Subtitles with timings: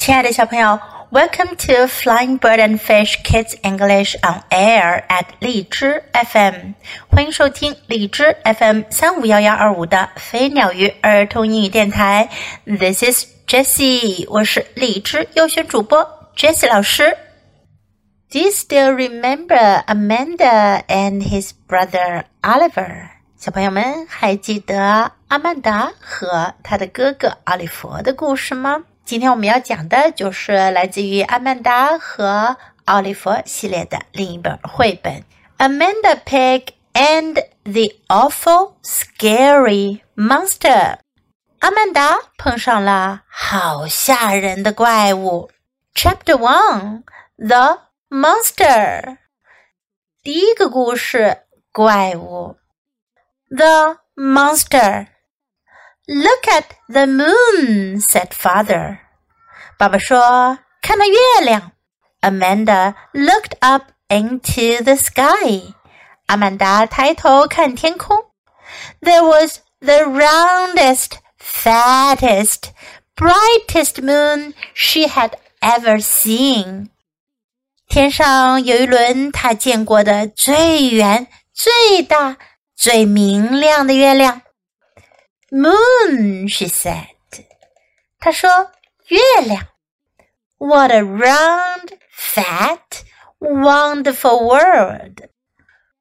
[0.00, 0.80] 亲爱的小朋友
[1.10, 6.72] ，Welcome to Flying Bird and Fish Kids English on Air at 荔枝 FM，
[7.10, 12.30] 欢迎收听荔枝 FM 三五幺幺二五的飞鸟鱼儿童英语电台。
[12.64, 17.18] This is Jessie，我是荔枝优选主播 Jessie 老师。
[18.30, 23.10] Do you still remember Amanda and his brother Oliver？
[23.36, 28.84] 小朋友们还记得阿曼达和他的哥哥奥利弗的故事吗？
[29.09, 35.23] 今天我们要讲的就是来自于阿曼达和奥利弗系列的另一本绘本《
[35.57, 37.33] Amanda Pig and
[37.63, 40.59] the Awful Scary Monster》。
[41.59, 45.49] 阿曼达碰上了好吓人的怪物。
[45.93, 47.03] Chapter One:
[47.37, 49.17] The Monster。
[50.21, 52.57] 第一个故事，怪物。
[53.49, 58.99] The Monster。Look at the moon," said father.
[59.79, 61.71] 爸爸说：“看那月亮。”
[62.21, 65.73] Amanda looked up into the sky.
[66.27, 68.17] 阿曼达抬头看天空。
[69.01, 72.71] There was the roundest, fattest,
[73.15, 76.89] brightest moon she had ever seen.
[77.87, 82.37] 天上有一轮她见过的最圆、最大、
[82.75, 84.41] 最明亮的月亮。
[85.51, 87.05] Moon, she said.
[88.19, 88.73] 她说：“
[89.09, 89.67] 月亮。”
[90.57, 93.03] What a round, fat,
[93.39, 95.29] wonderful world!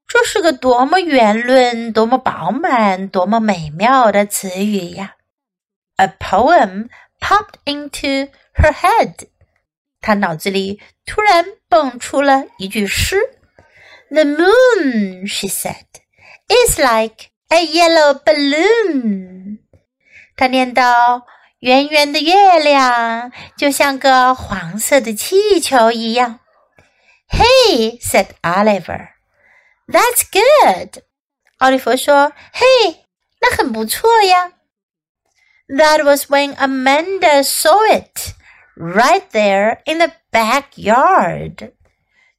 [0.06, 5.16] 这是个多么圆润、多么饱满、多么美妙的词语呀！
[5.96, 6.88] A poem
[7.20, 9.28] popped into her head.
[10.00, 13.16] 她脑子里突然蹦出了一句诗。
[14.10, 15.86] The moon, she said,
[16.48, 19.58] is like a yellow balloon.
[20.36, 21.26] 他念道：“
[21.60, 26.40] 圆圆的月亮就像个黄色的气球一样。”
[27.28, 29.08] Hey, said Oliver.
[29.86, 31.02] That's good.
[31.58, 33.06] 奥利弗说：“嘿，
[33.40, 34.52] 那很不错呀。”
[35.68, 38.34] That was when Amanda saw it
[38.76, 41.72] right there in the backyard.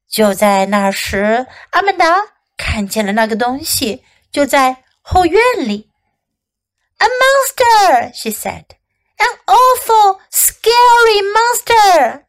[0.08, 2.22] 就在那时，阿曼达
[2.56, 5.90] 看见了那个东西，就在后院里。
[7.00, 8.66] A monster, she said.
[9.20, 12.26] An awful, scary monster.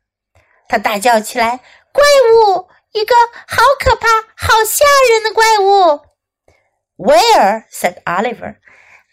[0.68, 1.60] 她大叫起来：“
[1.92, 2.68] 怪物！
[2.92, 3.14] 一个
[3.46, 6.00] 好可怕、好吓人的怪物！”
[6.96, 7.64] Where?
[7.70, 8.56] said Oliver.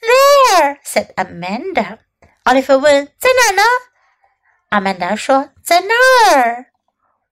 [0.02, 2.00] There, said Amanda.
[2.44, 3.64] 奥利弗问：“在哪呢？”
[4.70, 6.68] 阿曼达说：“在那儿。”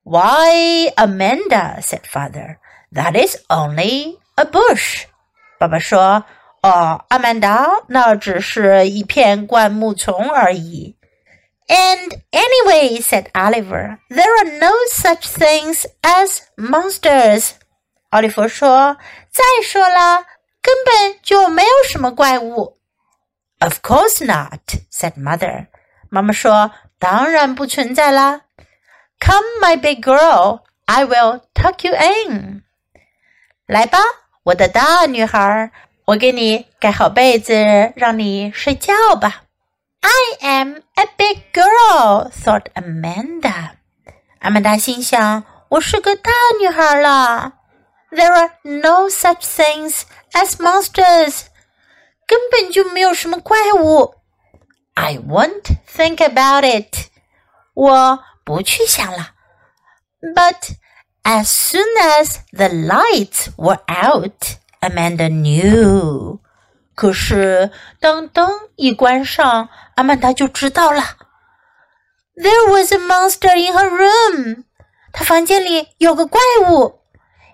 [0.03, 1.79] Why, Amanda?
[1.81, 2.57] said father.
[2.91, 5.05] That is only a bush.
[5.59, 6.25] 爸爸说：“
[6.65, 10.95] 哦，阿曼达，那只是一片灌木丛而已。
[11.67, 17.51] And anyway, said Oliver, there are no such things as monsters.
[18.09, 18.97] 奥利弗说：“
[19.31, 20.25] 再说了，
[20.61, 22.77] 根本就没有什么怪物。”
[23.59, 24.59] Of course not,
[24.91, 25.67] said mother.
[26.09, 28.41] 妈妈说：“当然不存在啦。”
[29.21, 32.63] Come, my big girl, I will tuck you in.
[33.65, 33.99] 来吧，
[34.43, 35.71] 我的大女孩，
[36.05, 39.43] 我给你盖好被子，让你睡觉吧。
[40.01, 43.71] I am a big girl, thought Amanda.
[44.39, 47.53] 阿曼达心想：“我是个大女孩了。”
[48.11, 50.01] There are no such things
[50.33, 51.43] as monsters.
[52.27, 54.15] 根本就没有什么怪物。
[54.95, 57.09] I won't think about it.
[57.73, 59.31] 我不去想了。
[60.35, 60.75] But
[61.23, 66.39] as soon as the lights were out, Amanda knew.
[66.95, 71.03] 可是当灯一关上，阿曼达就知道了。
[72.35, 74.63] There was a monster in her room.
[75.11, 77.01] 她房间里有个怪物。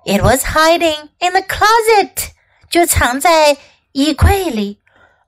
[0.06, 2.32] It was hiding in the closet.
[2.70, 3.58] 就藏在
[3.92, 4.82] 衣柜里。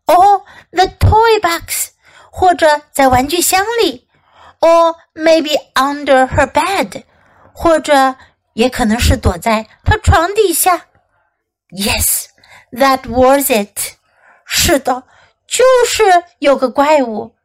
[0.09, 1.89] or the toy box，
[2.31, 4.07] 或者在玩具箱里，
[4.59, 7.03] or maybe under her bed，
[7.53, 8.15] 或者
[8.53, 10.87] 也可能是躲在她床底下。
[11.73, 12.25] Yes,
[12.71, 13.95] that was it。
[14.45, 15.03] 是的，
[15.47, 16.03] 就是
[16.39, 17.35] 有个怪物。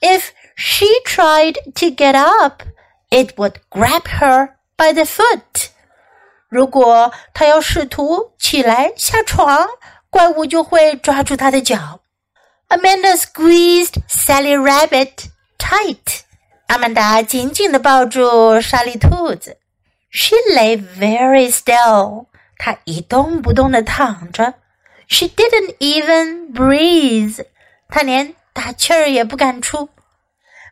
[0.00, 2.62] If she tried to get up,
[3.08, 5.68] it would grab her by the foot。
[6.48, 9.66] 如果她要试图起来下床，
[10.10, 12.00] 怪物就会抓住她的脚。
[12.68, 15.28] Amanda squeezed Sally Rabbit
[15.58, 16.20] tight。
[16.66, 19.58] 阿曼达紧紧地抱住莎莉兔子。
[20.10, 22.26] She lay very still。
[22.58, 24.54] 她一动不动地躺着。
[25.08, 27.44] She didn't even breathe。
[27.88, 29.88] 她连大气儿也不敢出。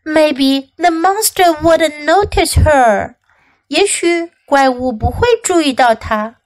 [0.04, 3.14] Maybe the monster wouldn't notice her.
[3.68, 6.36] 也许怪物不会注意到她。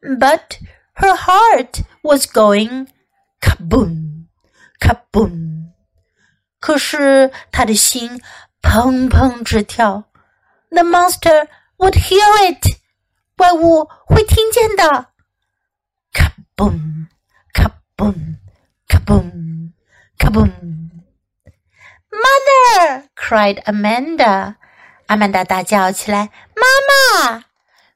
[0.00, 0.58] But
[0.94, 2.88] her heart was going
[3.40, 4.26] kaboom,
[4.80, 5.72] kaboom.
[6.58, 8.22] 可是她的心
[8.62, 10.04] 砰砰直跳。
[10.70, 12.78] The monster would hear it.
[13.36, 15.08] 怪物会听见的。
[16.12, 17.08] Kaboom,
[17.52, 18.38] kaboom,
[18.88, 19.72] kaboom,
[20.18, 20.52] kaboom.
[22.10, 23.08] Mother!
[23.16, 24.56] cried Amanda.
[25.06, 27.44] 阿曼达大叫起来：“妈妈！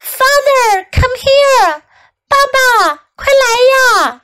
[0.00, 1.82] Father, come here!
[2.28, 4.20] 爸爸，快来呀！”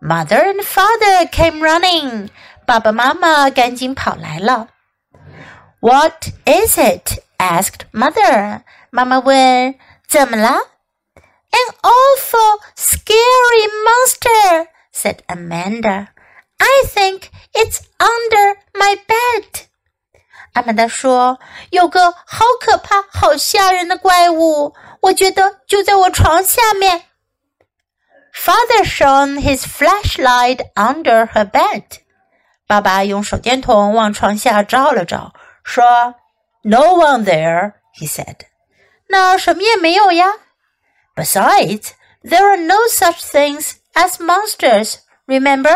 [0.00, 2.28] Mother and father came running.
[2.66, 4.68] 爸爸妈妈赶紧跑来了。
[5.80, 7.22] What is it?
[7.38, 8.62] asked mother.
[8.90, 9.78] 妈妈问：“
[10.08, 10.58] 怎么了？”
[11.52, 16.08] An awful, scary monster, said Amanda.
[16.58, 19.66] I think it's under my bed.
[20.54, 27.04] 阿曼达说：“有个好可怕、好吓人的怪物，我觉得就在我床下面。”
[28.34, 31.84] Father shone his flashlight under her bed.
[32.66, 36.14] 爸爸用手电筒往床下照了照，说：“
[36.62, 38.36] No one there,” he said.
[39.08, 40.32] 那儿什么也没有呀。
[41.14, 41.90] Besides,
[42.22, 44.96] there are no such things as monsters.
[45.26, 45.74] Remember?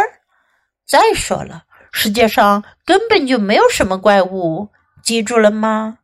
[0.87, 4.71] 再说了，世界上根本就没有什么怪物，
[5.03, 5.99] 记住了吗？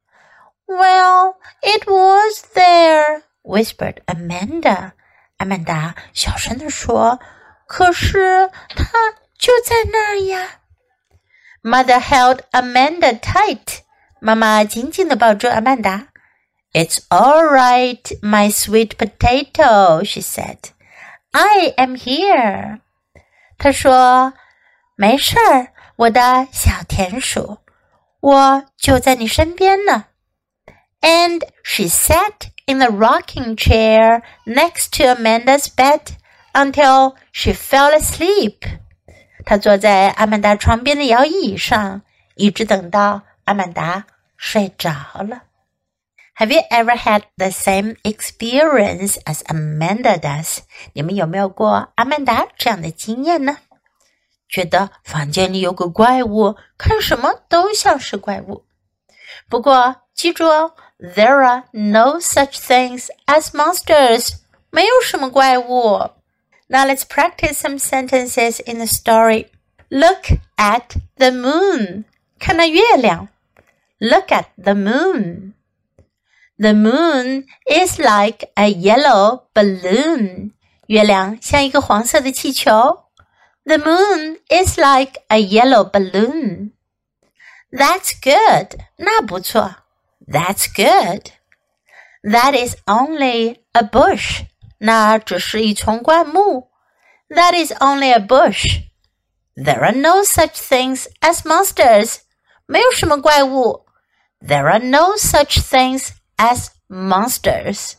[0.66, 4.92] Well, it was there, whispered Amanda.
[5.38, 7.18] 阿曼达小声地说：“
[7.66, 8.84] 可是它
[9.38, 10.60] 就在那儿呀。”
[11.62, 13.80] Mother held Amanda tight.
[14.20, 16.08] 妈妈紧紧地抱住阿曼达。
[16.72, 20.58] It's all right, my sweet potato, she said.
[21.32, 22.80] I am here.
[23.58, 24.32] 她说。
[24.94, 27.58] 没事儿，我的小田鼠，
[28.20, 30.04] 我就在你身边呢。
[31.00, 36.12] And she sat in the rocking chair next to Amanda's bed
[36.52, 38.58] until she fell asleep.
[39.44, 42.02] 她坐在阿曼达床边的摇椅上，
[42.36, 44.04] 一直等到阿曼达
[44.36, 44.90] 睡着
[45.22, 45.44] 了。
[46.36, 50.60] Have you ever had the same experience as Amanda does？
[50.94, 53.58] 你们有没有过阿曼达这样的经验呢？
[54.48, 58.64] 觉得房间里有个怪物，看什么都像是怪物。
[59.48, 64.36] 不过记住哦，There are no such things as monsters，
[64.70, 66.10] 没有什么怪物。
[66.68, 69.48] Now let's practice some sentences in the story.
[69.88, 72.04] Look at the moon，
[72.38, 73.28] 看那月亮。
[73.98, 75.52] Look at the moon.
[76.58, 80.52] The moon is like a yellow balloon.
[80.86, 83.02] 月亮像一个黄色的气球。
[83.64, 86.72] the moon is like a yellow balloon.
[87.70, 88.80] That's good.
[88.98, 89.76] 那不错.
[90.26, 91.30] That's good.
[92.24, 94.46] That is only a bush.
[94.78, 96.70] 那只是一丛灌木.
[97.28, 98.80] That is only a bush.
[99.54, 102.22] There are no such things as monsters.
[102.66, 103.86] 没有什么怪物.
[104.40, 107.96] There are no such things as monsters.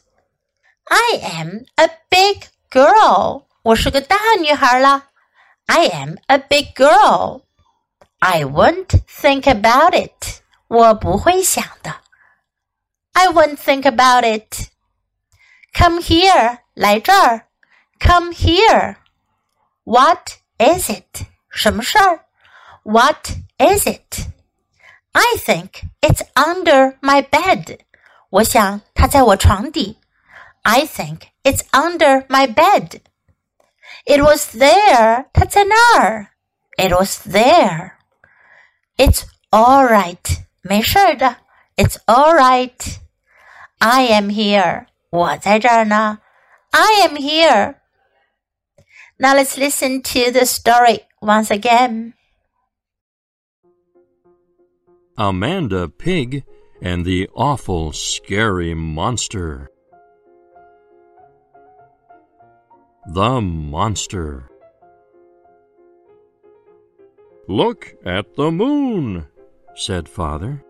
[0.85, 3.45] I am a big girl.
[3.63, 5.09] 我是个大女孩了。
[5.65, 7.43] I am a big girl.
[8.19, 10.41] I won't think about it.
[10.67, 12.01] 我不会想的。
[13.13, 14.69] I won't think about it.
[15.73, 16.59] Come here.
[16.73, 17.47] 来这儿。
[17.99, 18.97] Come here.
[19.83, 21.25] What is it?
[21.49, 22.25] 什么事儿？
[22.83, 24.27] What is it?
[25.13, 27.79] I think it's under my bed.
[28.29, 29.99] 我想它在我床底。
[30.63, 33.01] I think it's under my bed.
[34.05, 35.25] It was there.
[35.33, 36.27] 它在那儿。
[36.77, 37.93] It was there.
[38.97, 40.43] It's all right.
[40.61, 41.37] 没事的。
[41.75, 42.97] It's all right.
[43.79, 44.87] I am here.
[45.09, 46.19] 我在这儿呢。
[46.71, 47.75] I am here.
[49.19, 52.13] Now let's listen to the story once again.
[55.17, 56.43] Amanda Pig
[56.80, 59.70] and the Awful Scary Monster.
[63.06, 64.50] The Monster.
[67.48, 69.26] Look at the moon,
[69.74, 70.62] said Father.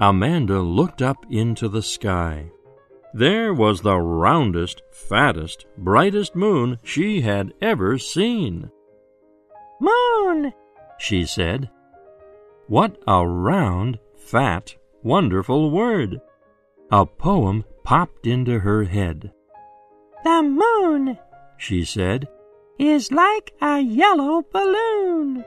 [0.00, 2.50] Amanda looked up into the sky.
[3.12, 8.70] There was the roundest, fattest, brightest moon she had ever seen.
[9.80, 10.52] Moon,
[10.98, 11.70] she said.
[12.66, 16.20] What a round, fat, wonderful word!
[16.90, 19.30] A poem popped into her head.
[20.24, 21.18] The moon
[21.64, 22.28] she said,
[22.78, 25.44] is like a yellow balloon.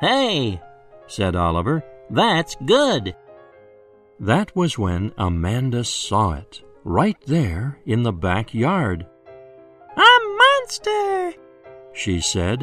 [0.00, 0.60] Hey,
[1.06, 3.14] said Oliver, That's good.
[4.18, 9.06] That was when Amanda saw it, right there in the backyard.
[9.96, 11.34] A monster!
[11.92, 12.62] She said,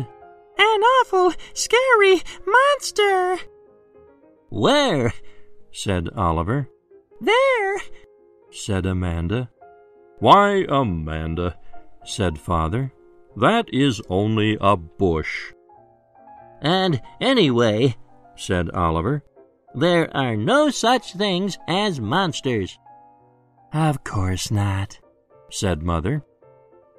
[0.58, 3.38] An awful, scary monster!
[4.50, 5.14] Where?
[5.72, 6.68] Said Oliver.
[7.22, 7.78] There!
[8.52, 9.50] said Amanda.
[10.20, 11.58] Why, Amanda,
[12.04, 12.92] said Father,
[13.36, 15.54] that is only a bush.
[16.62, 17.96] And anyway,
[18.36, 19.24] said Oliver,
[19.76, 22.78] there are no such things as monsters.
[23.72, 25.00] Of course not,
[25.52, 26.24] said Mother.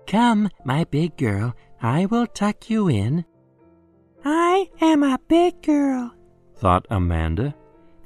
[0.06, 3.24] Come, my big girl, I will tuck you in.
[4.24, 6.12] I am a big girl,
[6.56, 7.54] thought Amanda.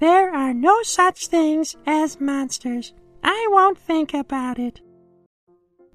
[0.04, 2.92] There are no such things as monsters.
[3.22, 4.82] I won't think about it.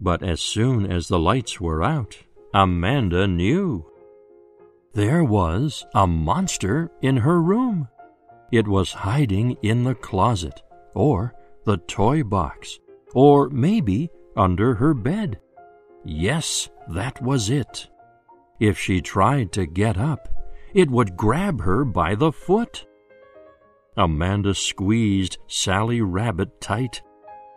[0.01, 2.18] But as soon as the lights were out,
[2.51, 3.86] Amanda knew.
[4.96, 7.88] There was a monster in her room.
[8.51, 10.60] It was hiding in the closet,
[10.96, 11.36] or
[11.66, 12.80] the toy box,
[13.13, 15.39] or maybe under her bed.
[16.04, 17.88] Yes, that was it.
[18.60, 20.28] If she tried to get up,
[20.74, 22.88] it would grab her by the foot.
[24.00, 27.01] Amanda squeezed Sally Rabbit tight.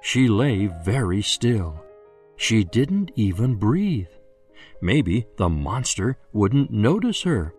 [0.01, 1.85] She lay very still.
[2.35, 4.09] She didn't even breathe.
[4.81, 7.55] Maybe the monster wouldn't notice her.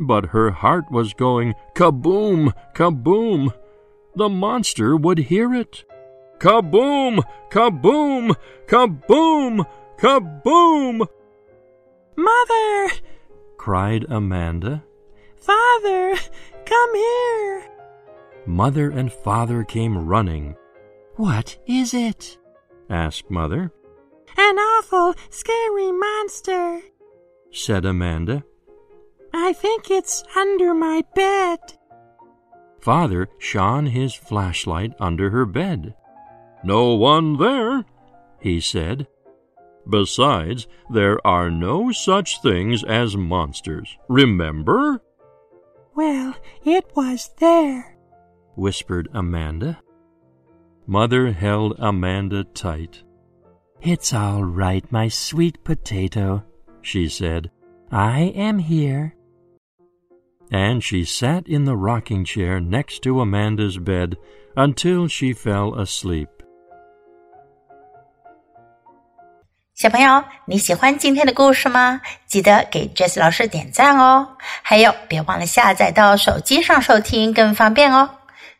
[0.00, 3.54] But her heart was going kaboom, kaboom.
[4.16, 5.84] The monster would hear it.
[6.38, 8.34] Kaboom, kaboom,
[8.66, 9.66] kaboom,
[10.00, 11.06] kaboom.
[12.16, 12.90] Mother!
[13.56, 14.82] cried Amanda.
[15.36, 16.16] Father,
[16.64, 17.69] come here.
[18.50, 20.56] Mother and father came running.
[21.14, 22.36] What is it?
[22.90, 23.72] asked Mother.
[24.36, 26.80] An awful, scary monster,
[27.52, 28.44] said Amanda.
[29.32, 31.58] I think it's under my bed.
[32.80, 35.94] Father shone his flashlight under her bed.
[36.64, 37.84] No one there,
[38.40, 39.06] he said.
[39.88, 43.96] Besides, there are no such things as monsters.
[44.08, 45.00] Remember?
[45.94, 47.96] Well, it was there,
[48.55, 49.77] whispered Amanda.
[50.87, 53.03] Mother held Amanda tight.
[53.81, 56.43] It's all right, my sweet potato,
[56.81, 57.49] she said.
[57.91, 59.13] I am here.
[60.51, 64.15] And she sat in the rocking chair next to Amanda's bed
[64.55, 66.29] until she fell asleep.
[69.73, 71.99] 小朋友，你喜欢今天的故事吗？
[72.27, 74.37] 记得给 Jess 老师点赞哦！
[74.63, 78.09] 还有，别忘了下载到手机上收听，更方便哦。